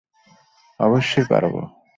অবশ্যই, 0.79 1.25
পারব। 1.29 1.55